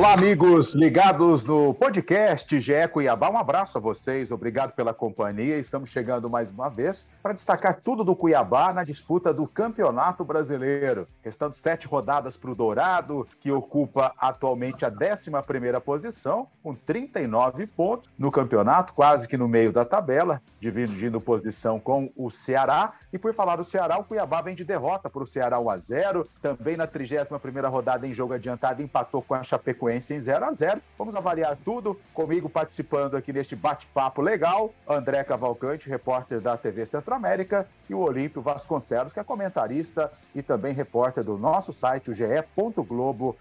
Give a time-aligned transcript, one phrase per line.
[0.00, 3.28] Olá, amigos ligados no podcast GE Cuiabá.
[3.28, 5.58] Um abraço a vocês, obrigado pela companhia.
[5.58, 11.06] Estamos chegando mais uma vez para destacar tudo do Cuiabá na disputa do Campeonato Brasileiro.
[11.22, 18.10] Restando sete rodadas para o Dourado, que ocupa atualmente a 11 posição, com 39 pontos
[18.18, 22.94] no campeonato, quase que no meio da tabela, dividindo posição com o Ceará.
[23.12, 25.76] E por falar do Ceará, o Cuiabá vem de derrota para o Ceará 1 a
[25.76, 30.44] 0 Também na 31 rodada em jogo adiantado, empatou com a Chapecoense Chapecoense em 0
[30.44, 34.72] a 0 Vamos avaliar tudo comigo participando aqui neste bate-papo legal.
[34.88, 40.72] André Cavalcante, repórter da TV Centro-América, e o Olímpio Vasconcelos, que é comentarista e também
[40.72, 43.36] repórter do nosso site, o ge.globo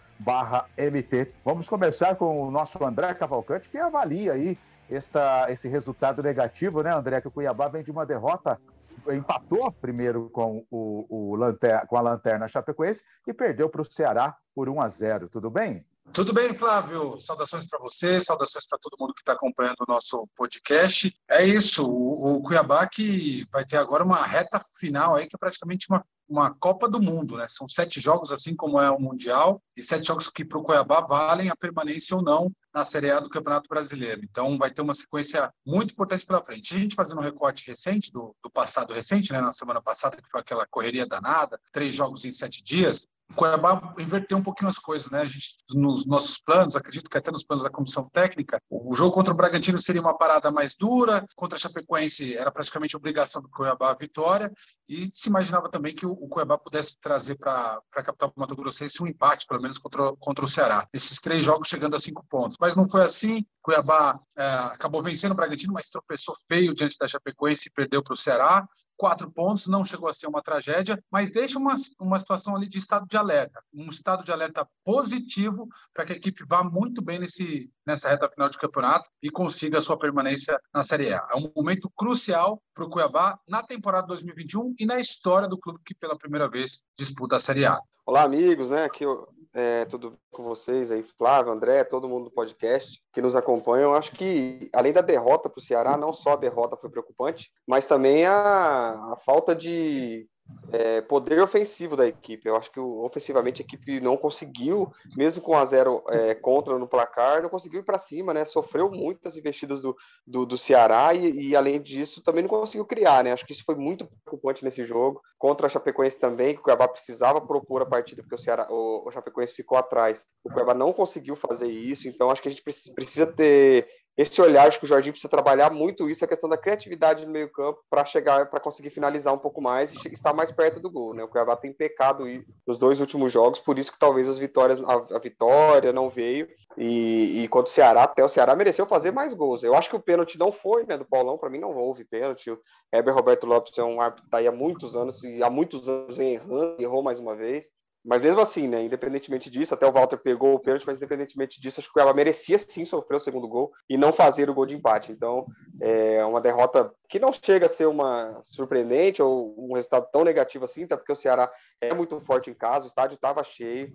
[0.77, 1.33] MT.
[1.45, 4.57] Vamos começar com o nosso André Cavalcante, que avalia aí
[4.89, 7.21] esta, esse resultado negativo, né, André?
[7.21, 8.59] Que o Cuiabá vem de uma derrota
[9.07, 14.35] empatou primeiro com, o, o Lanterna, com a Lanterna Chapecoense e perdeu para o Ceará
[14.53, 15.29] por 1 a 0.
[15.29, 15.85] Tudo bem?
[16.11, 17.19] Tudo bem, Flávio?
[17.21, 21.13] Saudações para você, saudações para todo mundo que está acompanhando o nosso podcast.
[21.29, 25.39] É isso, o, o, Cuiabá que vai ter agora uma reta final aí, que é
[25.39, 27.45] praticamente uma, uma Copa do Mundo, né?
[27.47, 31.01] São sete jogos, assim como é o Mundial, e sete jogos que para o Cuiabá
[31.01, 34.21] valem a permanência ou não na Série A do Campeonato Brasileiro.
[34.23, 36.75] Então vai ter uma sequência muito importante pela frente.
[36.75, 39.39] A gente fazendo um recorte recente, do, do passado recente, né?
[39.41, 44.37] Na semana passada, que foi aquela correria danada, três jogos em sete dias, Cuiabá inverteu
[44.37, 45.21] um pouquinho as coisas, né?
[45.21, 49.11] A gente, nos nossos planos, acredito que até nos planos da comissão técnica, o jogo
[49.11, 53.49] contra o Bragantino seria uma parada mais dura, contra a Chapecoense era praticamente obrigação do
[53.49, 54.51] Cuiabá a vitória,
[54.87, 59.07] e se imaginava também que o, Cuiabá pudesse trazer para a capital Mato Grossense um
[59.07, 60.87] empate, pelo menos contra, contra o Ceará.
[60.91, 62.57] Esses três jogos chegando a cinco pontos.
[62.59, 63.45] Mas não foi assim.
[63.61, 68.13] Cuiabá é, acabou vencendo o Bragantino, mas tropeçou feio diante da Chapecoense e perdeu para
[68.13, 68.67] o Ceará
[68.99, 72.79] quatro pontos, não chegou a ser uma tragédia, mas deixa uma, uma situação ali de
[72.79, 77.17] estado de alerta, um estado de alerta positivo para que a equipe vá muito bem
[77.17, 81.25] nesse, nessa reta final de campeonato e consiga a sua permanência na Série A.
[81.31, 85.79] É um momento crucial para o Cuiabá na temporada 2021 e na história do clube
[85.85, 87.79] que pela primeira vez disputa a Série A.
[88.05, 88.83] Olá, amigos, né?
[88.83, 89.05] Aqui
[89.53, 93.83] é, tudo com vocês aí, Flávio, André, todo mundo do podcast que nos acompanha.
[93.83, 97.51] Eu acho que, além da derrota para o Ceará, não só a derrota foi preocupante,
[97.67, 100.27] mas também a, a falta de
[100.71, 102.47] é, poder ofensivo da equipe.
[102.47, 106.87] Eu acho que ofensivamente a equipe não conseguiu, mesmo com a zero é, contra no
[106.87, 108.45] placar, não conseguiu ir para cima, né?
[108.45, 109.95] Sofreu muitas investidas do,
[110.25, 113.31] do, do Ceará e, e, além disso, também não conseguiu criar, né?
[113.31, 115.21] Acho que isso foi muito preocupante nesse jogo.
[115.37, 119.07] Contra a Chapecoense também, que o Cuiabá precisava propor a partida, porque o, Ceará, o,
[119.07, 120.25] o Chapecoense ficou atrás.
[120.43, 123.87] O Cuiabá não conseguiu fazer isso, então acho que a gente precisa ter
[124.21, 127.31] esse olhar, acho que o Jorginho precisa trabalhar muito isso, a questão da criatividade no
[127.31, 131.13] meio-campo para chegar, para conseguir finalizar um pouco mais e estar mais perto do gol,
[131.13, 131.23] né?
[131.23, 132.25] O Cuiabá tem pecado
[132.67, 136.49] nos dois últimos jogos, por isso que talvez as vitórias, a, a vitória não veio
[136.77, 139.63] e, e contra o Ceará, até o Ceará mereceu fazer mais gols.
[139.63, 142.51] Eu acho que o pênalti não foi, né, do Paulão, para mim não houve pênalti.
[142.51, 142.59] O
[142.93, 145.87] Heber Roberto Lopes é um árbitro que está aí há muitos anos e há muitos
[145.87, 147.71] anos vem errando, errou mais uma vez.
[148.03, 151.79] Mas mesmo assim, né, independentemente disso, até o Walter pegou o pênalti, mas independentemente disso,
[151.79, 154.75] acho que ela merecia sim sofrer o segundo gol e não fazer o gol de
[154.75, 155.11] empate.
[155.11, 155.45] Então,
[155.81, 160.63] é uma derrota que não chega a ser uma surpreendente ou um resultado tão negativo
[160.63, 161.51] assim, até porque o Ceará
[161.81, 163.93] é muito forte em casa, o estádio estava cheio,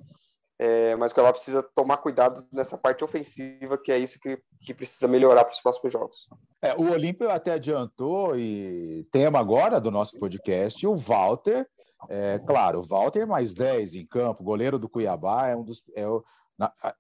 [0.59, 4.73] é, mas que ela precisa tomar cuidado nessa parte ofensiva, que é isso que, que
[4.73, 6.29] precisa melhorar para os próximos jogos.
[6.63, 11.67] É, o Olímpio até adiantou, e tema agora do nosso podcast, o Walter
[12.09, 15.83] é, claro, Walter mais 10 em campo, goleiro do Cuiabá, é um dos.
[15.95, 16.05] É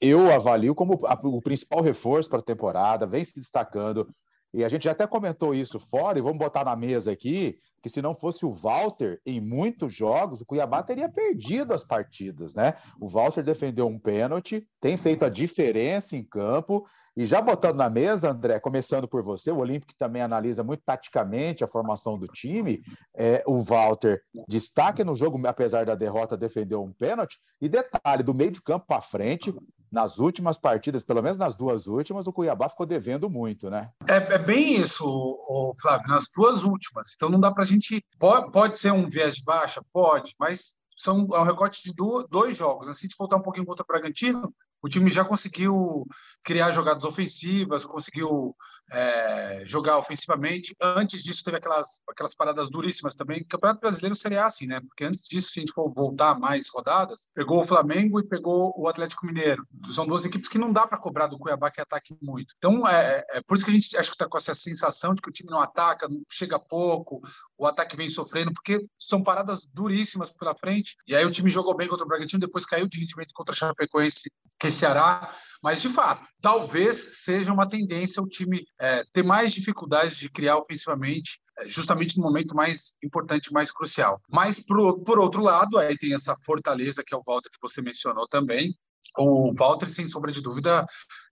[0.00, 4.08] eu avalio como o principal reforço para a temporada, vem se destacando.
[4.52, 7.90] E a gente já até comentou isso fora, e vamos botar na mesa aqui, que
[7.90, 12.72] se não fosse o Walter, em muitos jogos, o Cuiabá teria perdido as partidas, né?
[12.98, 17.90] O Walter defendeu um pênalti, tem feito a diferença em campo, e já botando na
[17.90, 22.80] mesa, André, começando por você, o Olímpico também analisa muito taticamente a formação do time.
[23.14, 27.38] É, o Walter destaque no jogo, apesar da derrota, defendeu um pênalti.
[27.60, 29.54] E detalhe, do meio de campo para frente,
[29.94, 33.92] nas últimas partidas, pelo menos nas duas últimas, o Cuiabá ficou devendo muito, né?
[34.08, 37.12] É, é bem isso, o, Flávio, nas duas últimas.
[37.14, 38.04] Então não dá para a gente.
[38.18, 39.80] Pode, pode ser um viés de baixa?
[39.92, 41.94] Pode, mas são é um recorte de
[42.28, 42.86] dois jogos.
[42.86, 44.52] Se a gente voltar um pouquinho contra o Bragantino,
[44.82, 46.04] o time já conseguiu
[46.42, 48.54] criar jogadas ofensivas, conseguiu
[48.94, 50.74] é, jogar ofensivamente.
[50.80, 53.44] Antes disso, teve aquelas, aquelas paradas duríssimas também.
[53.44, 54.80] Campeonato Brasileiro seria assim, né?
[54.80, 58.72] Porque antes disso, se a gente for voltar mais rodadas, pegou o Flamengo e pegou
[58.76, 59.66] o Atlético Mineiro.
[59.92, 62.54] São duas equipes que não dá para cobrar do Cuiabá que ataque muito.
[62.56, 65.20] Então, é, é, por isso que a gente acha que está com essa sensação de
[65.20, 67.20] que o time não ataca, chega pouco,
[67.58, 70.96] o ataque vem sofrendo, porque são paradas duríssimas pela frente.
[71.06, 73.56] E aí o time jogou bem contra o Bragantino, depois caiu de rendimento contra o
[73.56, 75.34] Chapecoense, que é Ceará.
[75.62, 80.58] Mas, de fato, talvez seja uma tendência o time é, ter mais dificuldades de criar
[80.58, 84.20] ofensivamente é, justamente no momento mais importante, mais crucial.
[84.28, 87.80] Mas, por, por outro lado, aí tem essa fortaleza que é o Walter que você
[87.80, 88.74] mencionou também.
[89.16, 90.84] O Walter, sem sombra de dúvida,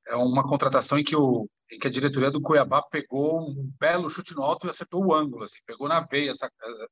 [0.07, 4.09] é uma contratação em que o, em que a diretoria do Cuiabá pegou um belo
[4.09, 6.49] chute no alto e acertou o ângulo, assim, pegou na veia essa,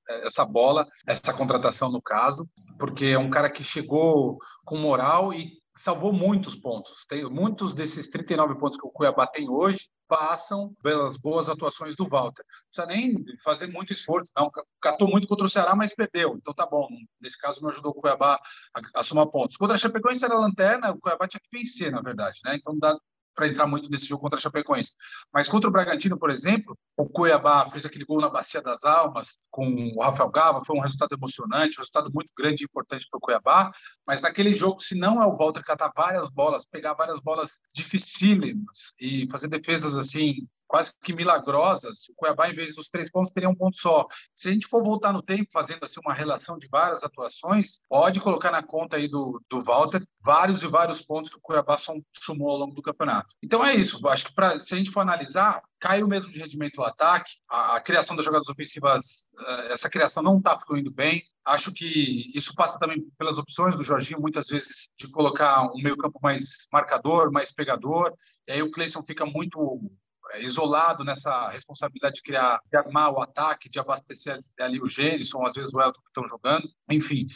[0.09, 2.47] essa bola, essa contratação no caso,
[2.79, 7.07] porque é um cara que chegou com moral e salvou muitos pontos.
[7.09, 12.05] Tem muitos desses 39 pontos que o Cuiabá tem hoje passam pelas boas atuações do
[12.09, 12.43] Walter.
[12.43, 14.51] Não precisa nem fazer muito esforço, não.
[14.83, 16.37] Catou muito contra o Ceará, mas perdeu.
[16.37, 16.89] Então tá bom.
[17.21, 18.35] Nesse caso, não ajudou o Cuiabá
[18.75, 19.57] a, a somar pontos.
[19.57, 22.41] Contra a Chapecoense era lanterna, o Cuiabá tinha que vencer, na verdade.
[22.45, 22.57] Né?
[22.57, 22.99] Então dá,
[23.41, 24.95] para entrar muito nesse jogo contra a Chapecoense.
[25.33, 29.39] Mas contra o Bragantino, por exemplo, o Cuiabá fez aquele gol na Bacia das Almas
[29.51, 33.17] com o Rafael Gava, foi um resultado emocionante, um resultado muito grande e importante para
[33.17, 33.73] o Cuiabá,
[34.07, 38.93] mas naquele jogo, se não é o Walter catar várias bolas, pegar várias bolas dificílimas
[39.01, 43.49] e fazer defesas assim quase que milagrosas, o Cuiabá, em vez dos três pontos, teria
[43.49, 44.07] um ponto só.
[44.37, 48.21] Se a gente for voltar no tempo, fazendo assim uma relação de várias atuações, pode
[48.21, 52.51] colocar na conta aí do, do Walter vários e vários pontos que o Cuiabá sumou
[52.51, 53.35] ao longo do campeonato.
[53.43, 54.07] Então é isso.
[54.07, 57.75] Acho que pra, se a gente for analisar, caiu mesmo de rendimento o ataque, a,
[57.75, 61.25] a criação das jogadas ofensivas, uh, essa criação não está fluindo bem.
[61.45, 66.21] Acho que isso passa também pelas opções do Jorginho, muitas vezes, de colocar um meio-campo
[66.23, 68.15] mais marcador, mais pegador.
[68.47, 69.91] E aí o Cleison fica muito
[70.38, 75.55] isolado nessa responsabilidade de criar, de armar o ataque, de abastecer ali o Gênison, às
[75.55, 77.27] vezes o Elton que estão jogando, enfim.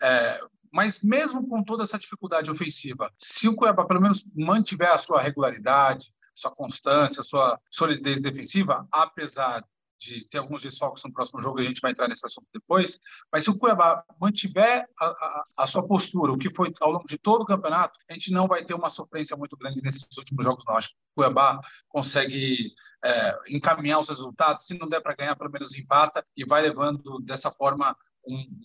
[0.00, 0.40] É,
[0.72, 5.20] mas mesmo com toda essa dificuldade ofensiva, se o Cuiabá pelo menos mantiver a sua
[5.20, 9.64] regularidade, sua constância, sua solidez defensiva, apesar
[10.02, 12.98] de ter alguns desfalques no próximo jogo, a gente vai entrar nesse assunto depois,
[13.32, 17.06] mas se o Cuiabá mantiver a, a, a, sua postura, o que foi ao longo
[17.06, 20.44] de todo o campeonato, a gente não vai ter uma sofrência muito grande nesses últimos
[20.44, 20.76] jogos, não.
[20.76, 22.72] Acho que o Cuiabá consegue
[23.04, 27.20] é, encaminhar os resultados, se não der para ganhar, pelo menos empata, e vai levando
[27.20, 27.96] dessa forma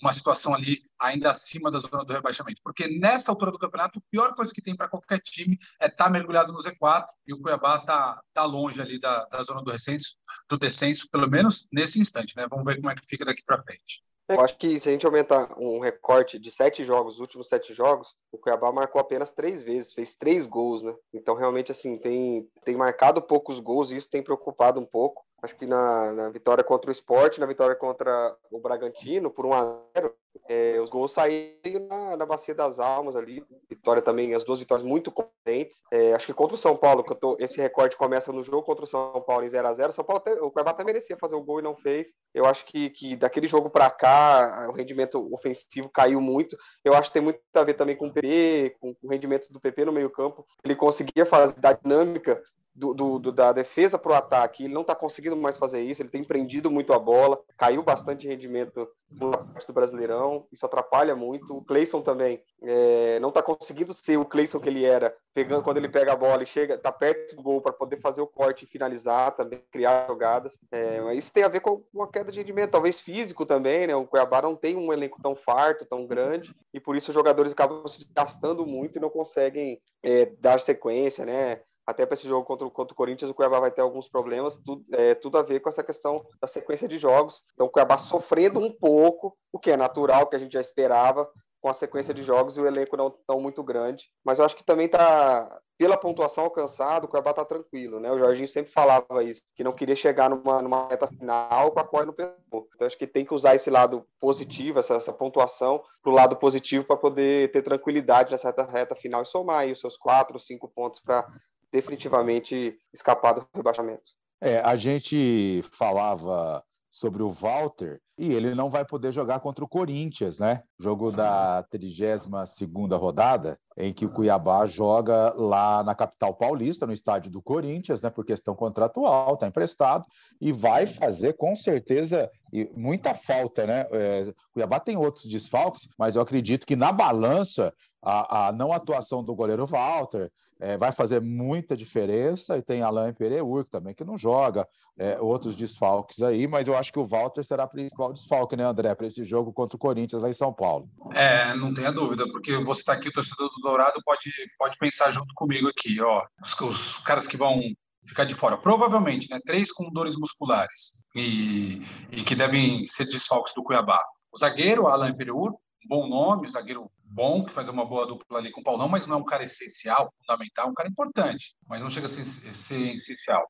[0.01, 2.61] uma situação ali ainda acima da zona do rebaixamento.
[2.63, 6.05] Porque nessa altura do campeonato, a pior coisa que tem para qualquer time é estar
[6.05, 9.71] tá mergulhado no Z4 e o Cuiabá está tá longe ali da, da zona do
[9.71, 10.15] descenso,
[10.49, 12.35] do descenso, pelo menos nesse instante.
[12.35, 12.47] Né?
[12.49, 14.03] Vamos ver como é que fica daqui para frente.
[14.29, 17.73] Eu acho que se a gente aumentar um recorte de sete jogos, os últimos sete
[17.73, 20.93] jogos, o Cuiabá marcou apenas três vezes, fez três gols, né?
[21.13, 25.55] Então, realmente, assim, tem, tem marcado poucos gols e isso tem preocupado um pouco acho
[25.55, 29.79] que na, na vitória contra o Sport, na vitória contra o Bragantino, por 1 a
[29.95, 30.13] 0
[30.49, 33.43] é, os gols saíram na, na, Bacia das Almas ali.
[33.69, 35.81] Vitória também, as duas vitórias muito contentes.
[35.91, 38.83] É, acho que contra o São Paulo, que tô, esse recorde começa no jogo contra
[38.83, 41.35] o São Paulo em 0 a 0 São Paulo até, o Cuiabá até merecia fazer
[41.35, 42.13] o gol e não fez.
[42.33, 46.57] Eu acho que, que daquele jogo para cá, o rendimento ofensivo caiu muito.
[46.83, 49.59] Eu acho que tem muito a ver também com o PP, com o rendimento do
[49.59, 50.45] PP no meio-campo.
[50.63, 52.41] Ele conseguia fazer da dinâmica
[52.77, 56.03] do, do, do, da defesa para o ataque, ele não está conseguindo mais fazer isso,
[56.03, 59.31] ele tem prendido muito a bola, caiu bastante rendimento do
[59.73, 61.57] Brasileirão, isso atrapalha muito.
[61.57, 65.77] O Cleison também é, não está conseguindo ser o Cleison que ele era, pegando quando
[65.77, 68.65] ele pega a bola e chega, está perto do gol para poder fazer o corte
[68.65, 70.55] e finalizar, também criar jogadas.
[70.71, 73.95] É, mas isso tem a ver com uma queda de rendimento, talvez físico também, né?
[73.95, 77.53] O Cuiabá não tem um elenco tão farto, tão grande, e por isso os jogadores
[77.53, 81.61] acabam se gastando muito e não conseguem é, dar sequência, né?
[81.87, 84.83] Até para esse jogo contra, contra o Corinthians, o Cuiabá vai ter alguns problemas, tudo,
[84.91, 87.41] é, tudo a ver com essa questão da sequência de jogos.
[87.53, 91.31] Então, o Cuiabá sofrendo um pouco, o que é natural, que a gente já esperava,
[91.61, 94.09] com a sequência de jogos e o elenco não tão muito grande.
[94.23, 98.11] Mas eu acho que também está, pela pontuação alcançada, o Cuiabá está tranquilo, né?
[98.11, 101.83] O Jorginho sempre falava isso, que não queria chegar numa, numa reta final com a
[101.83, 102.69] corda no pescoço.
[102.75, 106.35] Então, acho que tem que usar esse lado positivo, essa, essa pontuação, para o lado
[106.35, 110.37] positivo, para poder ter tranquilidade nessa reta, reta final e somar aí os seus quatro,
[110.37, 111.27] cinco pontos para
[111.71, 114.11] definitivamente escapar do rebaixamento.
[114.41, 119.67] É, a gente falava sobre o Walter e ele não vai poder jogar contra o
[119.67, 120.63] Corinthians, né?
[120.79, 127.29] Jogo da 32ª rodada, em que o Cuiabá joga lá na capital paulista, no estádio
[127.29, 128.09] do Corinthians, né?
[128.09, 130.03] Por questão contratual, está emprestado
[130.41, 132.29] e vai fazer com certeza
[132.75, 133.85] muita falta, né?
[133.91, 137.71] É, Cuiabá tem outros desfalques, mas eu acredito que na balança
[138.01, 142.57] a, a não atuação do goleiro Walter, é, vai fazer muita diferença.
[142.57, 146.91] E tem Alain Pereur também, que não joga, é, outros desfalques aí, mas eu acho
[146.91, 150.21] que o Walter será o principal desfalque, né, André, para esse jogo contra o Corinthians
[150.21, 150.89] lá em São Paulo.
[151.13, 155.11] É, não tenha dúvida, porque você está aqui, o torcedor do Dourado pode, pode pensar
[155.11, 156.25] junto comigo aqui, ó.
[156.41, 157.61] Os, os caras que vão
[158.07, 158.57] ficar de fora.
[158.57, 159.39] Provavelmente, né?
[159.45, 164.01] Três com dores musculares e, e que devem ser desfalques do Cuiabá.
[164.31, 165.53] O zagueiro, Alan Pereur,
[165.87, 169.17] bom nome, zagueiro bom, que faz uma boa dupla ali com o Paulão, mas não
[169.17, 173.45] é um cara essencial, fundamental, um cara importante, mas não chega a ser, ser essencial.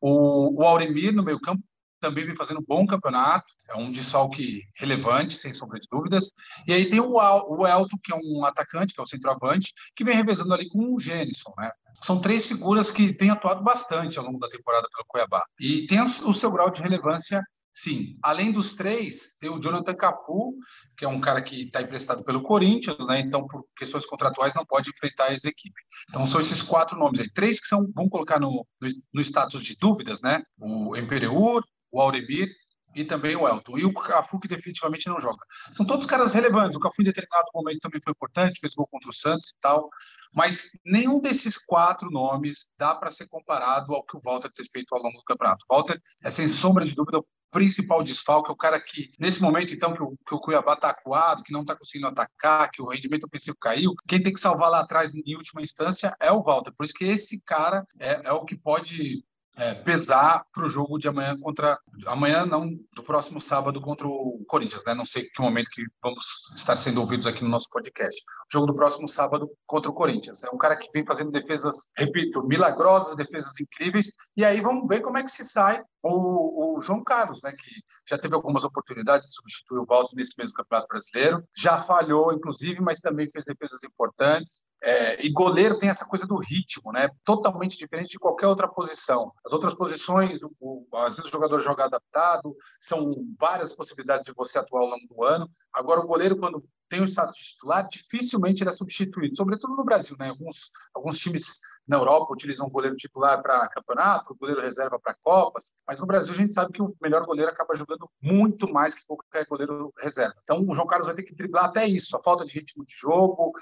[0.00, 1.62] O, o Auremir, no meio campo,
[2.00, 6.30] também vem fazendo um bom campeonato, é um desfalque relevante, sem sombra de dúvidas.
[6.66, 10.14] E aí tem o, o que é um atacante, que é o centroavante, que vem
[10.14, 11.70] revezando ali com o Gênison, né?
[12.00, 15.44] São três figuras que têm atuado bastante ao longo da temporada pelo Cuiabá.
[15.58, 17.42] E tem o seu grau de relevância
[17.80, 20.52] Sim, além dos três, tem o Jonathan Capu,
[20.96, 23.20] que é um cara que está emprestado pelo Corinthians, né?
[23.20, 25.80] Então, por questões contratuais, não pode enfrentar essa equipe.
[26.08, 27.30] Então, são esses quatro nomes aí.
[27.30, 28.66] Três que são, vamos colocar no,
[29.14, 30.42] no, status de dúvidas, né?
[30.58, 32.48] O Empereur, o Auremir
[32.96, 33.78] e também o Elton.
[33.78, 35.38] E o Cafu, que definitivamente não joga.
[35.70, 36.76] São todos caras relevantes.
[36.76, 39.88] O Cafu, em determinado momento, também foi importante, fez gol contra o Santos e tal.
[40.34, 44.92] Mas nenhum desses quatro nomes dá para ser comparado ao que o Walter tem feito
[44.96, 45.64] ao longo do campeonato.
[45.70, 49.92] O Walter é, sem sombra de dúvida, principal desfalque, o cara que, nesse momento, então,
[49.92, 53.24] que o, que o Cuiabá está acuado, que não está conseguindo atacar, que o rendimento
[53.24, 56.72] ofensivo caiu, quem tem que salvar lá atrás, em última instância, é o Walter.
[56.72, 59.22] Por isso que esse cara é, é o que pode
[59.58, 61.78] é, pesar para o jogo de amanhã contra.
[62.06, 64.94] Amanhã, não, do próximo sábado contra o Corinthians, né?
[64.94, 66.24] Não sei que momento que vamos
[66.54, 68.22] estar sendo ouvidos aqui no nosso podcast.
[68.22, 70.44] O jogo do próximo sábado contra o Corinthians.
[70.44, 74.12] É um cara que vem fazendo defesas, repito, milagrosas, defesas incríveis.
[74.36, 77.82] E aí vamos ver como é que se sai o, o, João Carlos, né, que
[78.08, 82.80] já teve algumas oportunidades de substituir o Walter nesse mesmo Campeonato Brasileiro, já falhou, inclusive,
[82.80, 84.64] mas também fez defesas importantes.
[84.80, 87.08] É, e goleiro tem essa coisa do ritmo, né?
[87.24, 89.32] Totalmente diferente de qualquer outra posição.
[89.44, 94.32] As outras posições, o, o, às vezes o jogador joga adaptado, são várias possibilidades de
[94.32, 95.50] você atuar ao longo do ano.
[95.72, 99.84] Agora, o goleiro, quando tem o status de titular, dificilmente ele é substituído, sobretudo no
[99.84, 100.28] Brasil, né?
[100.28, 105.16] Alguns, alguns times na Europa utilizam o goleiro titular para campeonato, o goleiro reserva para
[105.22, 108.94] Copas, mas no Brasil a gente sabe que o melhor goleiro acaba jogando muito mais
[108.94, 110.34] que qualquer goleiro reserva.
[110.42, 112.92] Então o João Carlos vai ter que driblar até isso, a falta de ritmo de
[112.94, 113.52] jogo,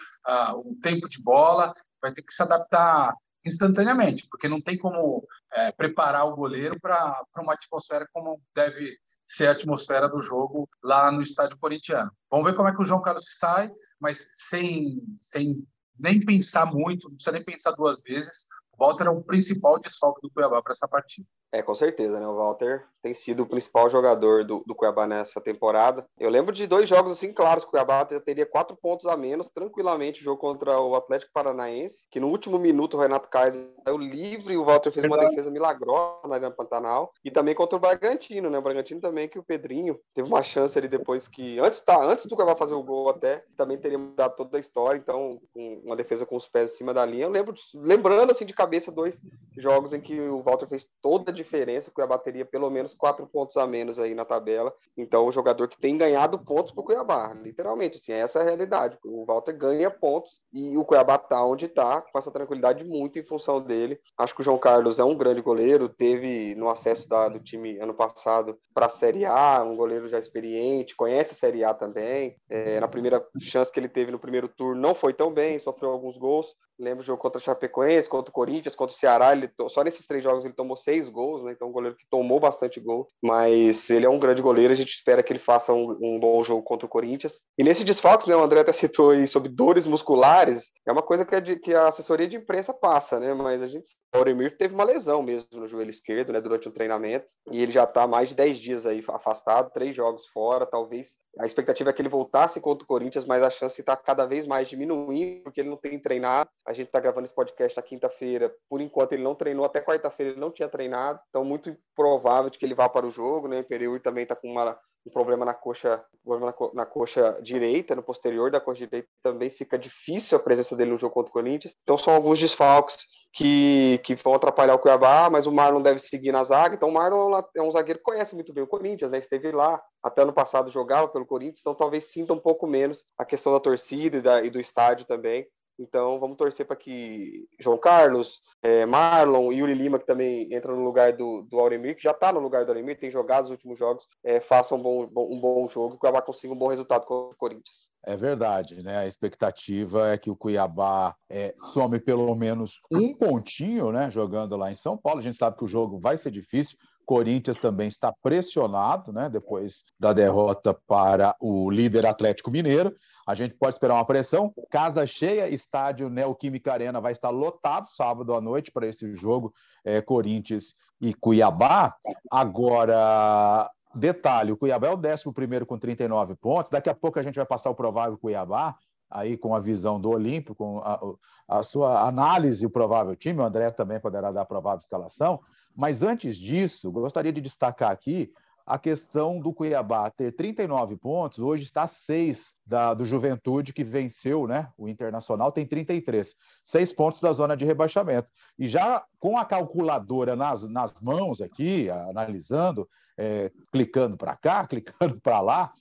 [0.56, 3.14] o tempo de bola, vai ter que se adaptar
[3.44, 9.48] instantaneamente, porque não tem como é, preparar o goleiro para uma atmosfera como deve ser
[9.48, 12.10] a atmosfera do jogo lá no estádio corintiano.
[12.30, 15.66] Vamos ver como é que o João Carlos sai, mas sem, sem
[15.98, 18.46] nem pensar muito, não precisa nem pensar duas vezes.
[18.72, 21.26] O Walter é o principal desfalque do Cuiabá para essa partida.
[21.56, 22.28] É, com certeza, né?
[22.28, 26.04] O Walter tem sido o principal jogador do, do Cuiabá nessa temporada.
[26.18, 27.64] Eu lembro de dois jogos assim claros.
[27.64, 32.20] O Cuiabá teria quatro pontos a menos, tranquilamente, o jogo contra o Atlético Paranaense, que
[32.20, 36.28] no último minuto o Renato Kaiser saiu livre e o Walter fez uma defesa milagrosa
[36.28, 37.10] na Arena Pantanal.
[37.24, 38.58] E também contra o Bragantino, né?
[38.58, 41.58] O Bragantino também, que o Pedrinho teve uma chance ali depois que.
[41.58, 44.98] Antes, tá, antes do Cuiabá fazer o gol até, também teria mudado toda a história.
[44.98, 47.24] Então, uma defesa com os pés em cima da linha.
[47.24, 49.22] Eu lembro, lembrando assim de cabeça, dois
[49.56, 51.90] jogos em que o Walter fez toda a diferença.
[51.90, 54.74] O Cuiabá teria pelo menos quatro pontos a menos aí na tabela.
[54.96, 58.44] Então, o jogador que tem ganhado pontos para o Cuiabá, literalmente, assim, essa é a
[58.44, 58.98] realidade.
[59.04, 63.22] O Walter ganha pontos e o Cuiabá tá onde tá, com essa tranquilidade muito em
[63.22, 63.98] função dele.
[64.18, 67.78] Acho que o João Carlos é um grande goleiro, teve no acesso da, do time
[67.78, 72.36] ano passado para a Série A, um goleiro já experiente, conhece a Série A também.
[72.48, 75.90] É, na primeira chance que ele teve no primeiro turno, não foi tão bem, sofreu
[75.90, 76.54] alguns gols.
[76.78, 79.32] Lembro o jogo contra o Chapecoense, contra o Corinthians, contra o Ceará.
[79.32, 81.52] Ele, só nesses três jogos ele tomou seis gols, né?
[81.52, 83.08] Então, um goleiro que tomou bastante gol.
[83.22, 84.72] Mas ele é um grande goleiro.
[84.72, 87.40] A gente espera que ele faça um, um bom jogo contra o Corinthians.
[87.58, 88.36] E nesse desfalques, né?
[88.36, 90.70] O André até citou aí sobre dores musculares.
[90.86, 93.32] É uma coisa que a, que a assessoria de imprensa passa, né?
[93.32, 93.90] Mas a gente.
[94.14, 96.40] O Auremir teve uma lesão mesmo no joelho esquerdo, né?
[96.40, 97.26] Durante o treinamento.
[97.50, 100.66] E ele já está mais de dez dias aí afastado, três jogos fora.
[100.66, 104.26] Talvez a expectativa é que ele voltasse contra o Corinthians, mas a chance está cada
[104.26, 106.48] vez mais diminuindo, porque ele não tem treinado.
[106.66, 108.54] A gente está gravando esse podcast na quinta-feira.
[108.68, 109.64] Por enquanto, ele não treinou.
[109.64, 111.20] Até quarta-feira ele não tinha treinado.
[111.28, 113.46] Então, muito provável de que ele vá para o jogo.
[113.46, 113.58] Né?
[113.58, 117.38] O Imperiur também está com uma, um problema na coxa, problema na, co na, coxa
[117.40, 119.08] direita, no posterior da coxa direita.
[119.22, 121.74] Também fica difícil a presença dele no jogo contra o Corinthians.
[121.82, 123.06] Então, são alguns desfalques
[123.36, 126.74] que, que vão atrapalhar o Cuiabá, mas o Marlon deve seguir na zaga.
[126.74, 129.18] Então, o Marlon é um zagueiro que conhece muito bem o Corinthians, né?
[129.18, 133.26] Esteve lá, até ano passado jogava pelo Corinthians, então talvez sinta um pouco menos a
[133.26, 135.46] questão da torcida e, da, e do estádio também.
[135.78, 140.74] Então vamos torcer para que João Carlos, é, Marlon e Yuri Lima, que também entra
[140.74, 143.50] no lugar do, do Auremir, que já está no lugar do Auremir, tem jogado os
[143.50, 146.68] últimos jogos, é, façam um bom, um bom jogo e o Cuiabá consiga um bom
[146.68, 147.88] resultado contra o Corinthians.
[148.04, 148.98] É verdade, né?
[148.98, 154.10] A expectativa é que o Cuiabá é, some pelo menos um pontinho, né?
[154.10, 155.20] Jogando lá em São Paulo.
[155.20, 159.30] A gente sabe que o jogo vai ser difícil Corinthians também está pressionado, né?
[159.30, 162.92] Depois da derrota para o líder Atlético Mineiro.
[163.26, 164.54] A gente pode esperar uma pressão.
[164.70, 169.52] Casa cheia, estádio Neoquímica Arena vai estar lotado sábado à noite para esse jogo
[169.84, 171.96] é, Corinthians e Cuiabá.
[172.30, 176.70] Agora, detalhe: o Cuiabá é o 11 com 39 pontos.
[176.70, 178.76] Daqui a pouco a gente vai passar o provável Cuiabá
[179.10, 181.00] aí com a visão do Olímpio, com a,
[181.48, 185.40] a, sua análise, o provável time, o André também poderá dar a provável escalação,
[185.74, 188.32] mas antes disso, gostaria de destacar aqui
[188.66, 194.48] a questão do Cuiabá ter 39 pontos, hoje está 6 da, do Juventude, que venceu
[194.48, 194.68] né?
[194.76, 196.34] o Internacional, tem 33.
[196.64, 198.28] 6 pontos da zona de rebaixamento.
[198.58, 205.20] E já com a calculadora nas, nas mãos aqui, analisando, é, clicando para cá, clicando
[205.20, 205.72] para lá,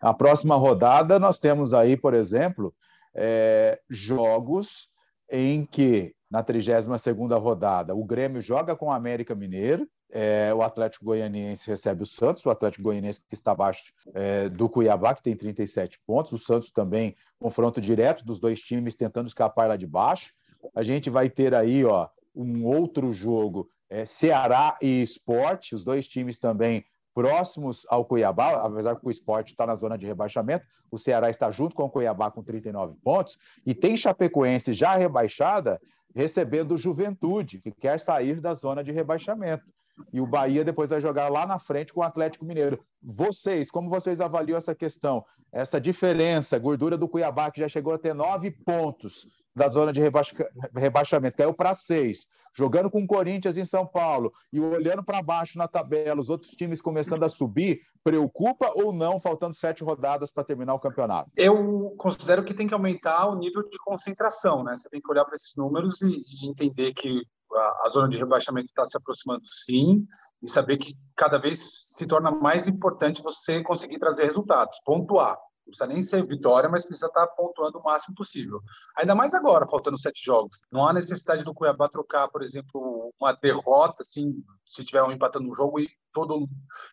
[0.00, 2.74] a próxima rodada nós temos aí, por exemplo,
[3.14, 4.88] é, jogos
[5.30, 11.04] em que na 32ª rodada o Grêmio joga com o América Mineiro, é, o Atlético
[11.04, 15.36] Goianiense recebe o Santos, o Atlético Goianiense que está abaixo é, do Cuiabá, que tem
[15.36, 20.32] 37 pontos, o Santos também, confronto direto dos dois times tentando escapar lá de baixo.
[20.74, 26.06] A gente vai ter aí ó, um outro jogo, é, Ceará e Esporte, os dois
[26.06, 30.98] times também próximos ao Cuiabá, apesar que o esporte está na zona de rebaixamento, o
[30.98, 33.36] Ceará está junto com o Cuiabá com 39 pontos,
[33.66, 35.80] e tem Chapecoense já rebaixada,
[36.14, 39.64] recebendo Juventude, que quer sair da zona de rebaixamento
[40.12, 42.82] e o Bahia depois vai jogar lá na frente com o Atlético Mineiro.
[43.02, 45.24] Vocês, como vocês avaliam essa questão?
[45.52, 50.00] Essa diferença, gordura do Cuiabá, que já chegou a ter nove pontos da zona de
[50.00, 50.34] rebaixa,
[50.76, 55.58] rebaixamento, caiu para seis, jogando com o Corinthians em São Paulo e olhando para baixo
[55.58, 60.44] na tabela, os outros times começando a subir, preocupa ou não, faltando sete rodadas para
[60.44, 61.30] terminar o campeonato?
[61.36, 64.76] Eu considero que tem que aumentar o nível de concentração, né?
[64.76, 67.22] Você tem que olhar para esses números e, e entender que
[67.60, 70.06] a, a zona de rebaixamento está se aproximando sim,
[70.42, 71.60] e saber que cada vez
[71.94, 75.38] se torna mais importante você conseguir trazer resultados, pontuar.
[75.70, 78.60] Não precisa nem ser vitória, mas precisa estar pontuando o máximo possível.
[78.96, 80.60] Ainda mais agora, faltando sete jogos.
[80.70, 85.48] Não há necessidade do Cuiabá trocar, por exemplo, uma derrota, assim, se tiver um empatando
[85.48, 86.48] um jogo e todo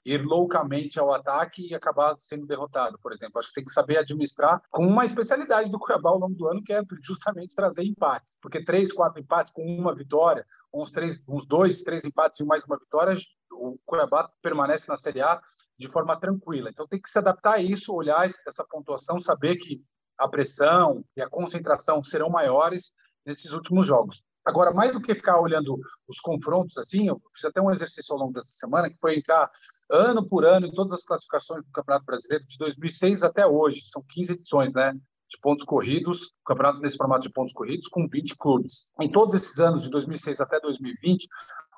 [0.06, 3.40] ir loucamente ao ataque e acabar sendo derrotado, por exemplo.
[3.40, 6.64] Acho que tem que saber administrar com uma especialidade do Cuiabá ao longo do ano,
[6.64, 8.38] que é justamente trazer empates.
[8.40, 12.64] Porque três, quatro empates com uma vitória, uns, três, uns dois, três empates e mais
[12.66, 13.18] uma vitória,
[13.52, 15.42] o Cuiabá permanece na Série A
[15.78, 16.70] de forma tranquila.
[16.70, 19.82] Então tem que se adaptar a isso, olhar essa pontuação, saber que
[20.18, 22.94] a pressão e a concentração serão maiores
[23.26, 24.24] nesses últimos jogos.
[24.48, 28.20] Agora, mais do que ficar olhando os confrontos assim, eu fiz até um exercício ao
[28.20, 29.52] longo dessa semana que foi entrar
[29.92, 33.82] ano por ano em todas as classificações do Campeonato Brasileiro de 2006 até hoje.
[33.90, 34.94] São 15 edições, né?
[35.30, 38.90] De pontos corridos, campeonato nesse formato de pontos corridos, com 20 clubes.
[39.02, 41.28] Em todos esses anos, de 2006 até 2020,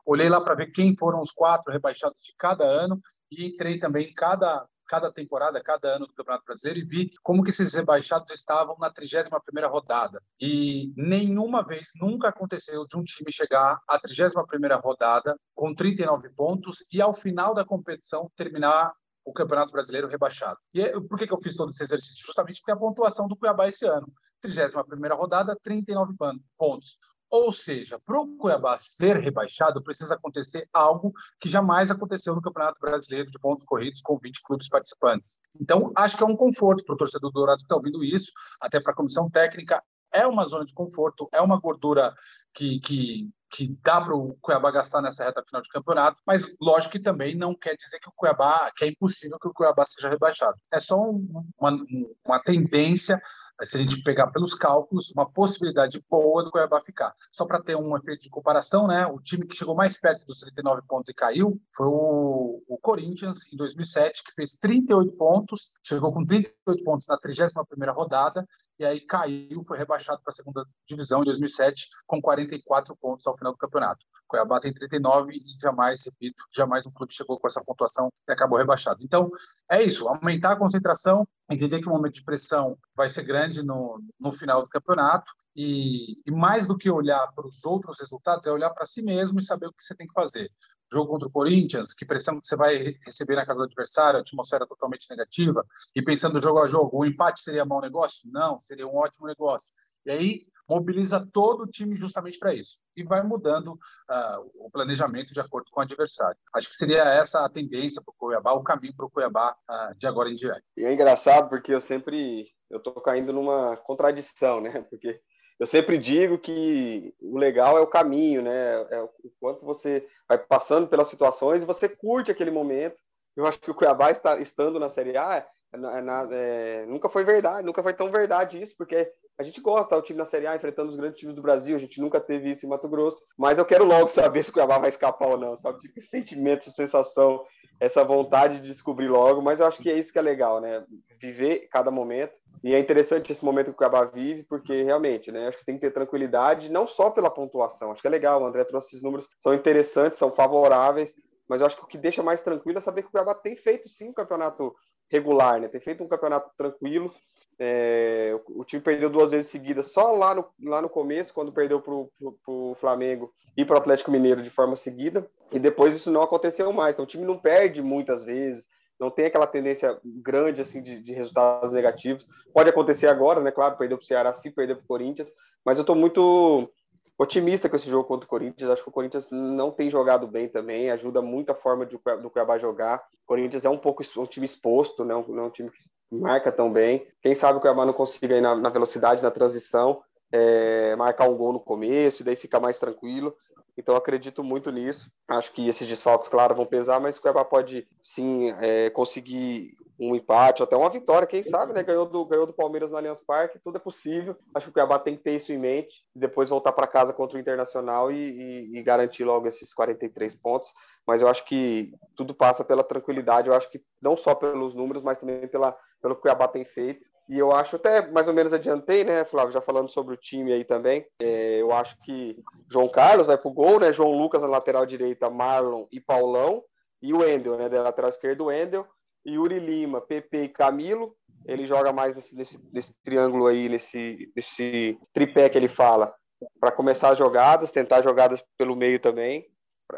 [0.06, 4.08] olhei lá para ver quem foram os quatro rebaixados de cada ano e entrei também
[4.08, 8.34] em cada cada temporada, cada ano do Campeonato Brasileiro e vi como que esses rebaixados
[8.34, 10.20] estavam na 31ª rodada.
[10.42, 16.84] E nenhuma vez, nunca aconteceu de um time chegar à 31ª rodada com 39 pontos
[16.92, 18.92] e ao final da competição terminar
[19.24, 20.58] o Campeonato Brasileiro rebaixado.
[20.74, 22.26] E é, por que, que eu fiz todo esse exercício?
[22.26, 24.12] Justamente porque a pontuação do Cuiabá esse ano,
[24.44, 26.16] 31ª rodada, 39
[26.58, 26.98] pontos.
[27.30, 32.80] Ou seja, para o Cuiabá ser rebaixado, precisa acontecer algo que jamais aconteceu no Campeonato
[32.80, 35.40] Brasileiro de pontos corridos com 20 clubes participantes.
[35.60, 38.80] Então, acho que é um conforto para o torcedor dourado que está ouvindo isso, até
[38.80, 39.84] para a comissão técnica.
[40.12, 42.16] É uma zona de conforto, é uma gordura
[42.52, 46.94] que, que, que dá para o Cuiabá gastar nessa reta final de campeonato, mas lógico
[46.94, 50.10] que também não quer dizer que o Cuiabá, que é impossível que o Cuiabá seja
[50.10, 50.58] rebaixado.
[50.74, 51.78] É só uma,
[52.26, 53.22] uma tendência
[53.66, 57.14] se a gente pegar pelos cálculos, uma possibilidade boa do Cuiabá ficar.
[57.32, 59.06] Só para ter um efeito de comparação, né?
[59.06, 63.40] O time que chegou mais perto dos 39 pontos e caiu foi o, o Corinthians,
[63.52, 68.48] em 2007, que fez 38 pontos, chegou com 38 pontos na 31ª rodada,
[68.80, 73.38] e aí caiu, foi rebaixado para a segunda divisão em 2007, com 44 pontos ao
[73.38, 74.06] final do campeonato.
[74.28, 78.58] Cuiabá tem 39 e jamais, repito, jamais um clube chegou com essa pontuação e acabou
[78.58, 79.04] rebaixado.
[79.04, 79.30] Então,
[79.70, 84.02] é isso, aumentar a concentração, entender que o momento de pressão vai ser grande no,
[84.20, 88.52] no final do campeonato e, e mais do que olhar para os outros resultados, é
[88.52, 90.50] olhar para si mesmo e saber o que você tem que fazer
[90.92, 94.66] jogo contra o Corinthians, que pressão que você vai receber na casa do adversário, atmosfera
[94.66, 95.64] totalmente negativa,
[95.96, 98.28] e pensando jogo a jogo, o empate seria mau negócio?
[98.32, 99.72] Não, seria um ótimo negócio.
[100.06, 105.34] E aí mobiliza todo o time justamente para isso e vai mudando uh, o planejamento
[105.34, 106.38] de acordo com o adversário.
[106.56, 109.96] Acho que seria essa a tendência para o Cuiabá, o caminho para o Cuiabá uh,
[109.98, 110.64] de agora em diante.
[110.78, 114.82] E é engraçado porque eu sempre eu tô caindo numa contradição, né?
[114.90, 115.20] Porque
[115.60, 118.88] eu sempre digo que o legal é o caminho, né?
[118.90, 122.98] É o quanto você vai passando pelas situações e você curte aquele momento.
[123.36, 125.46] Eu acho que o Cuiabá está estando na Série A
[125.78, 129.96] na, na, é, nunca foi verdade, nunca foi tão verdade isso, porque a gente gosta,
[129.96, 132.52] o time na Série A enfrentando os grandes times do Brasil, a gente nunca teve
[132.52, 135.38] isso em Mato Grosso, mas eu quero logo saber se o Cuiabá vai escapar ou
[135.38, 135.80] não, sabe?
[135.80, 137.44] Tipo, sentimento, essa sensação,
[137.80, 140.84] essa vontade de descobrir logo, mas eu acho que é isso que é legal, né?
[141.22, 142.34] Viver cada momento.
[142.64, 145.48] E é interessante esse momento que o Cuiabá vive, porque realmente, né?
[145.48, 147.92] Acho que tem que ter tranquilidade, não só pela pontuação.
[147.92, 151.14] Acho que é legal, o André trouxe esses números, são interessantes, são favoráveis,
[151.48, 153.56] mas eu acho que o que deixa mais tranquilo é saber que o Cuiabá tem
[153.56, 154.76] feito sim um campeonato
[155.10, 155.68] regular, né?
[155.68, 157.14] Tem feito um campeonato tranquilo.
[157.58, 161.52] É, o, o, time perdeu duas vezes seguidas só lá no, lá no começo, quando
[161.52, 166.10] perdeu para o Flamengo e para o Atlético Mineiro de forma seguida, e depois isso
[166.10, 166.96] não aconteceu mais.
[166.96, 168.66] Então o time não perde muitas vezes,
[169.00, 172.28] não tem aquela tendência grande assim de, de resultados negativos.
[172.54, 173.52] Pode acontecer agora, né?
[173.52, 175.32] Claro, perdeu para o Ceará, sim, perdeu para o Corinthians,
[175.66, 176.70] mas eu estou muito
[177.18, 178.70] otimista com esse jogo contra o Corinthians.
[178.70, 182.30] Acho que o Corinthians não tem jogado bem também, ajuda muito a forma de, do
[182.30, 182.98] Cuiabá jogar.
[183.24, 185.80] O Corinthians é um pouco um time exposto, não, não é um time que
[186.12, 187.06] marca tão bem.
[187.22, 191.36] Quem sabe o Cuiabá não consiga ir na, na velocidade, na transição, é, marcar um
[191.36, 193.36] gol no começo e daí fica mais tranquilo.
[193.80, 195.10] Então acredito muito nisso.
[195.26, 200.14] Acho que esses desfalques, claro, vão pesar, mas o Cuiabá pode sim é, conseguir um
[200.16, 201.82] empate, até uma vitória, quem sabe, né?
[201.82, 204.36] Ganhou do, ganhou do Palmeiras no Allianz Parque, tudo é possível.
[204.54, 207.14] Acho que o Cuiabá tem que ter isso em mente, e depois voltar para casa
[207.14, 210.72] contra o Internacional e, e, e, garantir logo esses 43 pontos.
[211.08, 215.04] Mas eu acho que tudo passa pela tranquilidade, eu acho que não só pelos números,
[215.04, 217.08] mas também pela, pelo que o Cuiabá tem feito.
[217.30, 220.52] E eu acho até mais ou menos adiantei, né, Flávio, já falando sobre o time
[220.52, 221.06] aí também.
[221.22, 222.36] É, eu acho que
[222.68, 223.94] João Carlos vai pro gol, né?
[223.94, 226.64] João Lucas na lateral direita, Marlon e Paulão.
[227.02, 227.70] E o Endel, né?
[227.70, 228.86] Da lateral esquerda, o Endel.
[229.28, 231.16] Yuri Lima, Pepe e Camilo.
[231.46, 236.14] Ele joga mais nesse, nesse, nesse triângulo aí, nesse, nesse tripé que ele fala,
[236.60, 239.46] para começar as jogadas, tentar jogadas pelo meio também,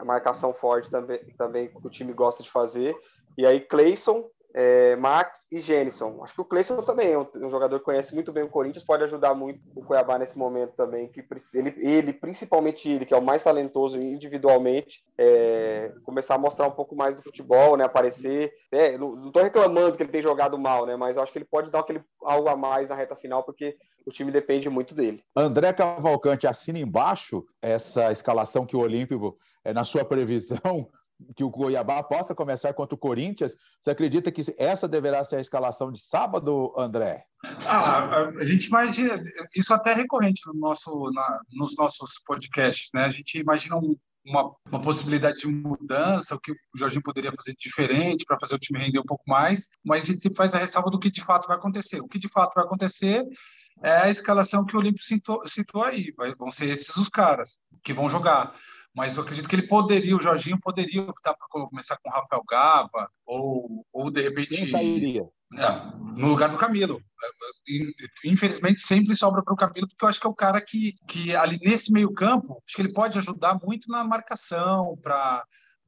[0.06, 2.96] marcação forte também, também o time gosta de fazer.
[3.38, 6.24] E aí, Cleison, é, Max e Jenison.
[6.24, 8.84] Acho que o Cleison também é um, um, jogador que conhece muito bem o Corinthians,
[8.84, 13.18] pode ajudar muito o Cuiabá nesse momento também, que ele, ele principalmente ele, que é
[13.18, 18.52] o mais talentoso individualmente, é, começar a mostrar um pouco mais do futebol, né, aparecer.
[18.72, 21.72] É, não estou reclamando que ele tem jogado mal, né, mas acho que ele pode
[21.72, 25.24] dar aquele algo a mais na reta final, porque o time depende muito dele.
[25.36, 30.90] André Cavalcante assina embaixo essa escalação que o Olímpico, é, na sua previsão,
[31.36, 33.56] que o Cuiabá possa começar contra o Corinthians.
[33.82, 37.26] Você acredita que essa deverá ser a escalação de sábado, André?
[37.66, 39.22] Ah, a gente imagina,
[39.56, 43.06] isso até é recorrente no nosso, na, nos nossos podcasts, né?
[43.06, 47.56] A gente imagina um, uma, uma, possibilidade de mudança, o que o Jorginho poderia fazer
[47.58, 50.92] diferente para fazer o time render um pouco mais, mas a gente faz a ressalva
[50.92, 52.00] do que de fato vai acontecer.
[52.00, 53.26] O que de fato vai acontecer
[53.84, 57.60] é a escalação que o Olímpio citou, citou aí, vai, vão ser esses os caras
[57.84, 58.56] que vão jogar
[58.94, 62.44] mas eu acredito que ele poderia, o Jorginho poderia optar por começar com o Rafael
[62.50, 64.50] Gava, ou, ou de repente.
[64.50, 65.24] Quem sairia?
[65.58, 67.02] É, no lugar do Camilo.
[68.24, 71.36] Infelizmente, sempre sobra para o Camilo, porque eu acho que é o cara que, que
[71.36, 75.44] ali nesse meio-campo, acho que ele pode ajudar muito na marcação, para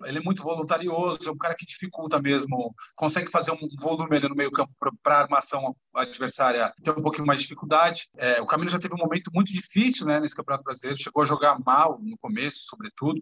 [0.06, 4.28] ele é muito voluntarioso, é um cara que dificulta mesmo, consegue fazer um volume ali
[4.28, 8.08] no meio campo para a armação adversária ter um pouquinho mais de dificuldade.
[8.18, 11.28] É, o Camilo já teve um momento muito difícil né, nesse Campeonato Brasileiro, chegou a
[11.28, 13.22] jogar mal no começo, sobretudo,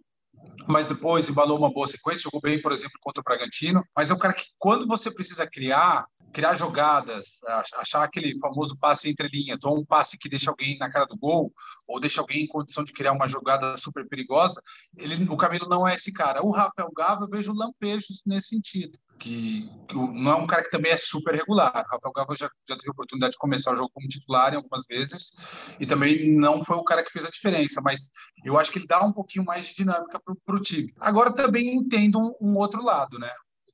[0.68, 3.84] mas depois embalou uma boa sequência, jogou bem, por exemplo, contra o Bragantino.
[3.96, 7.40] Mas é um cara que, quando você precisa criar, criar jogadas,
[7.76, 11.18] achar aquele famoso passe entre linhas, ou um passe que deixa alguém na cara do
[11.18, 11.54] gol,
[11.88, 14.62] ou deixa alguém em condição de criar uma jogada super perigosa,
[14.98, 16.44] ele, o Camilo não é esse cara.
[16.44, 20.72] O Rafael Gava, eu vejo lampejos nesse sentido, que, que não é um cara que
[20.72, 21.72] também é super regular.
[21.72, 24.58] O Rafael Gava já, já teve a oportunidade de começar o jogo como titular em
[24.58, 25.32] algumas vezes,
[25.80, 28.10] e também não foi o cara que fez a diferença, mas
[28.46, 30.94] eu acho que ele dá um pouquinho mais de dinâmica para o time.
[31.00, 33.30] Agora também entendo um, um outro lado, né?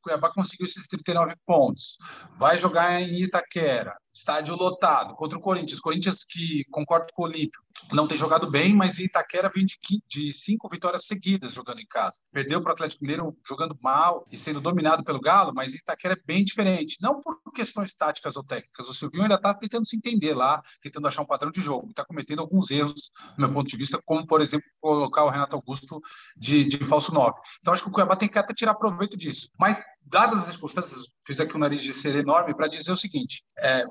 [0.08, 1.98] Cuiabá conseguiu esses 39 pontos.
[2.38, 5.82] Vai jogar em Itaquera, estádio lotado, contra o Corinthians.
[5.82, 10.34] Corinthians que, concordo com o Olímpio, não tem jogado bem, mas Itaquera vem de, de
[10.34, 12.22] cinco vitórias seguidas jogando em casa.
[12.32, 16.26] Perdeu para o Atlético Mineiro jogando mal e sendo dominado pelo Galo, mas Itaquera é
[16.26, 16.98] bem diferente.
[17.02, 18.88] Não por questões táticas ou técnicas.
[18.88, 21.89] O Silvinho ainda está tentando se entender lá, tentando achar um padrão de jogo.
[21.89, 25.56] Está cometendo alguns erros, do meu ponto de vista, como, por exemplo, colocar o Renato
[25.56, 26.02] Augusto
[26.36, 27.34] de, de falso 9.
[27.60, 29.50] Então, acho que o Cuiabá tem que até tirar proveito disso.
[29.58, 33.43] Mas, dadas as circunstâncias, fiz aqui o nariz de ser enorme para dizer o seguinte:
[33.58, 33.86] é,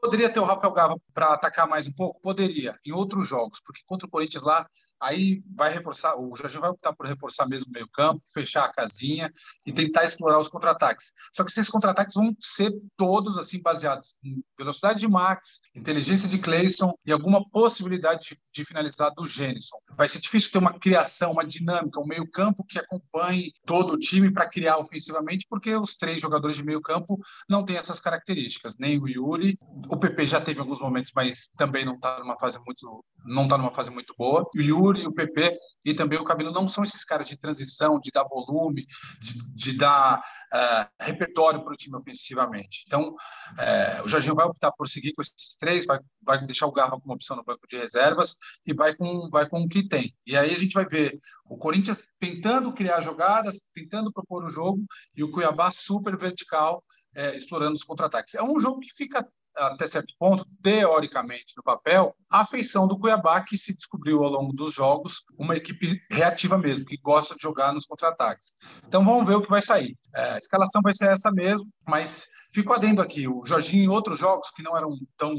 [0.00, 2.20] poderia ter o Rafael Gava para atacar mais um pouco?
[2.20, 4.66] Poderia, em outros jogos, porque contra o Corinthians lá
[5.00, 8.72] aí vai reforçar, o Jorginho vai optar por reforçar mesmo o meio campo, fechar a
[8.72, 9.32] casinha
[9.64, 11.12] e tentar explorar os contra-ataques.
[11.32, 16.38] Só que esses contra-ataques vão ser todos assim baseados em velocidade de Max, inteligência de
[16.38, 19.76] Clayson e alguma possibilidade de, de finalizar do Gênison.
[19.96, 23.98] Vai ser difícil ter uma criação, uma dinâmica, um meio campo que acompanhe todo o
[23.98, 28.76] time para criar ofensivamente, porque os três jogadores de meio campo não têm essas características,
[28.78, 29.58] nem o Yuri,
[29.88, 33.58] o PP já teve alguns momentos, mas também não está numa fase muito não está
[33.58, 34.48] numa fase muito boa.
[34.54, 38.10] O Yuri, o PP e também o Camilo não são esses caras de transição, de
[38.10, 38.86] dar volume,
[39.20, 42.84] de, de dar uh, repertório para o time ofensivamente.
[42.86, 46.72] Então, uh, o Jorginho vai optar por seguir com esses três, vai, vai deixar o
[46.72, 48.36] Garra como opção no banco de reservas
[48.66, 50.14] e vai com, vai com o que tem.
[50.26, 54.84] E aí a gente vai ver o Corinthians tentando criar jogadas, tentando propor o jogo
[55.16, 56.82] e o Cuiabá super vertical,
[57.14, 58.34] é, explorando os contra-ataques.
[58.34, 59.26] É um jogo que fica
[59.56, 64.52] até certo ponto, teoricamente, no papel, a feição do Cuiabá, que se descobriu ao longo
[64.52, 68.54] dos jogos uma equipe reativa mesmo, que gosta de jogar nos contra-ataques.
[68.86, 69.96] Então vamos ver o que vai sair.
[70.14, 74.18] É, a escalação vai ser essa mesmo, mas Fico adendo aqui, o Jorginho em outros
[74.18, 75.34] jogos que não eram tão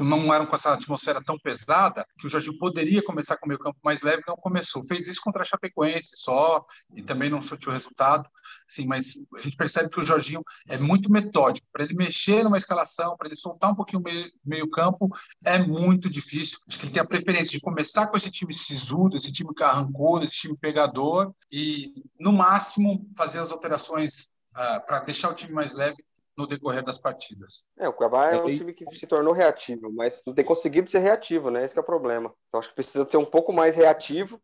[0.00, 3.58] não eram com essa atmosfera tão pesada, que o Jorginho poderia começar com o meio
[3.58, 4.82] campo mais leve, não começou.
[4.84, 6.64] Fez isso contra a Chapecoense só
[6.94, 8.28] e também não surtiu resultado.
[8.66, 11.66] Sim, mas a gente percebe que o Jorginho é muito metódico.
[11.72, 15.08] Para ele mexer numa escalação, para ele soltar um pouquinho o meio, meio campo,
[15.44, 16.58] é muito difícil.
[16.66, 20.24] Acho que ele tem a preferência de começar com esse time sisudo, esse time carrancudo,
[20.24, 25.74] esse time pegador e, no máximo, fazer as alterações uh, para deixar o time mais
[25.74, 26.02] leve
[26.36, 27.64] no decorrer das partidas.
[27.78, 30.98] É, o Cuiabá é um time que se tornou reativo, mas não tem conseguido ser
[30.98, 31.64] reativo, né?
[31.64, 32.32] Esse é o problema.
[32.48, 34.40] Então acho que precisa ser um pouco mais reativo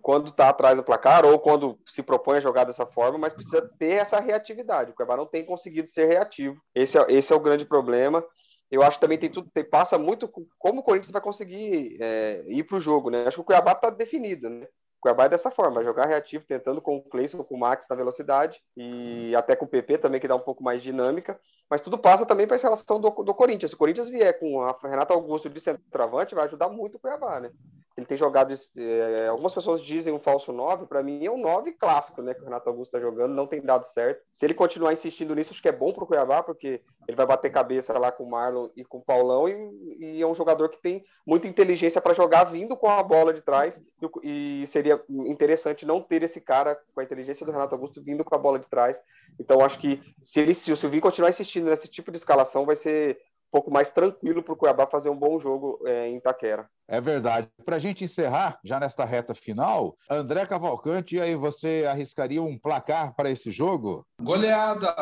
[0.00, 3.60] quando está atrás do placar ou quando se propõe a jogar dessa forma, mas precisa
[3.78, 4.90] ter essa reatividade.
[4.90, 6.60] O Cuiabá não tem conseguido ser reativo.
[6.74, 8.24] Esse é, esse é o grande problema.
[8.70, 12.44] Eu acho que também tem tudo, tem, passa muito como o Corinthians vai conseguir é,
[12.46, 13.24] ir para o jogo, né?
[13.26, 14.66] Acho que o Cuiabá está definido, né?
[15.00, 18.60] Cuiabá é dessa forma, jogar reativo, tentando com o Cleison, com o Max na velocidade
[18.76, 21.38] e até com o PP também, que dá um pouco mais de dinâmica.
[21.70, 23.70] Mas tudo passa também para essa relação do, do Corinthians.
[23.70, 27.40] Se o Corinthians vier com a Renata Augusto de centroavante, vai ajudar muito o Cuiabá,
[27.40, 27.50] né?
[27.98, 28.54] Ele tem jogado.
[28.76, 32.32] É, algumas pessoas dizem um falso 9, para mim é um 9 clássico, né?
[32.32, 34.22] Que o Renato Augusto está jogando, não tem dado certo.
[34.30, 37.26] Se ele continuar insistindo nisso, acho que é bom para o Cuiabá, porque ele vai
[37.26, 40.68] bater cabeça lá com o Marlon e com o Paulão, e, e é um jogador
[40.68, 43.80] que tem muita inteligência para jogar vindo com a bola de trás,
[44.22, 48.24] e, e, seria interessante não ter esse cara com a inteligência do Renato Augusto vindo
[48.24, 49.02] com a bola de trás.
[49.40, 52.76] Então, acho que se, ele, se o Silvinho continuar insistindo nesse tipo de escalação, vai
[52.76, 53.18] ser
[53.50, 56.68] pouco mais tranquilo para o Cuiabá fazer um bom jogo é, em Itaquera.
[56.86, 57.48] É verdade.
[57.64, 62.58] Para a gente encerrar, já nesta reta final, André Cavalcante, e aí você arriscaria um
[62.58, 64.06] placar para esse jogo?
[64.20, 64.94] Goleada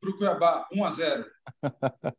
[0.00, 1.26] para o Cuiabá, 1 a 0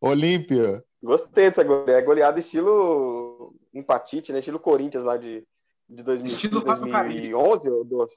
[0.00, 0.84] Olímpia.
[1.02, 1.92] Gostei dessa goleada.
[1.92, 4.38] É goleada estilo empatite, né?
[4.38, 5.44] Estilo Corinthians lá de,
[5.88, 8.14] de 2000, estilo 2011 ou 12.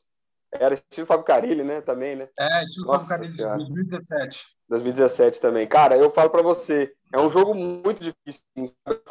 [0.52, 1.82] Era estilo Fábio Carilli, né?
[1.82, 2.28] Também, né?
[2.40, 4.46] É, estilo Nossa Fábio Carilli de 2017.
[4.70, 5.68] 2017 também.
[5.68, 8.44] Cara, eu falo para você, é um jogo muito difícil.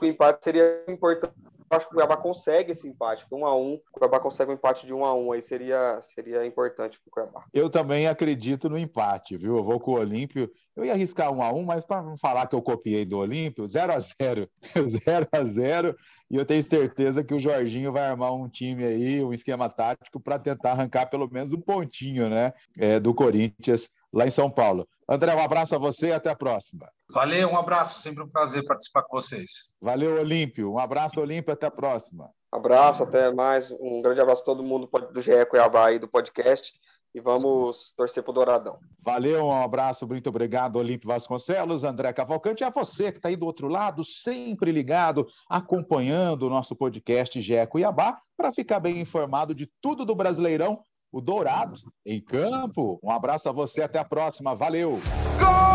[0.01, 1.35] O empate seria importante.
[1.71, 3.75] Acho que o Cuiabá consegue esse empate, um a um.
[3.75, 7.11] O Cuiabá consegue um empate de um a um, aí seria, seria importante para o
[7.11, 7.45] Cuiabá.
[7.53, 9.57] Eu também acredito no empate, viu?
[9.57, 10.51] Eu vou com o Olímpio.
[10.75, 13.67] Eu ia arriscar um a um, mas para não falar que eu copiei do Olímpio,
[13.67, 14.49] 0 a 0
[14.87, 15.97] 0 a 0
[16.31, 20.21] e eu tenho certeza que o Jorginho vai armar um time aí, um esquema tático
[20.21, 24.89] para tentar arrancar pelo menos um pontinho, né, é, do Corinthians lá em São Paulo.
[25.09, 26.89] André, um abraço a você e até a próxima.
[27.11, 29.73] Valeu, um abraço, sempre um prazer participar com vocês.
[29.81, 30.73] Valeu, Olímpio.
[30.73, 32.31] Um abraço, Olímpio, até a próxima.
[32.53, 33.71] Abraço, até mais.
[33.71, 36.73] Um grande abraço a todo mundo do GE Cuiabá e do podcast
[37.15, 38.79] e vamos torcer para o Douradão.
[39.03, 43.37] Valeu, um abraço, muito obrigado, Olímpio Vasconcelos, André Cavalcante, e a você que está aí
[43.37, 49.55] do outro lado, sempre ligado, acompanhando o nosso podcast GE Cuiabá, para ficar bem informado
[49.55, 50.81] de tudo do Brasileirão,
[51.13, 52.99] o Dourado em campo.
[53.03, 54.99] Um abraço a você, até a próxima, valeu!
[55.39, 55.68] Gol!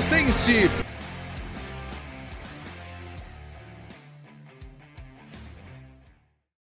[0.00, 0.89] Deca